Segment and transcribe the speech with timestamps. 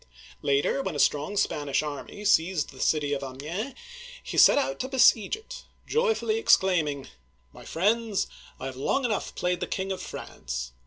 [0.41, 3.75] Later, when a strong Spanish army seized the city of Amiens (a myaN'),
[4.23, 7.07] he set out to besiege it, joyfully exclaim ing:
[7.53, 8.25] My friends,
[8.59, 10.71] I have long enough played the King of France.